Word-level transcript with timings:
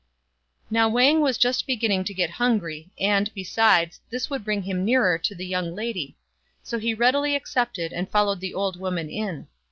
Now 0.71 0.89
Wang 0.89 1.21
was 1.21 1.37
just 1.37 1.67
beginning 1.67 2.05
to 2.05 2.13
get 2.15 2.31
hungry, 2.41 2.89
and, 2.99 3.31
besides, 3.35 3.99
this 4.09 4.31
would 4.31 4.43
bring 4.43 4.63
him 4.63 4.83
nearer 4.83 5.19
to 5.19 5.35
the 5.35 5.45
young 5.45 5.75
lady; 5.75 6.17
so 6.63 6.79
he 6.79 6.95
readily 6.95 7.35
accepted 7.35 7.93
and 7.93 8.09
followed 8.09 8.39
the 8.39 8.55
old 8.55 8.79
woman 8.79 9.11
in. 9.11 9.45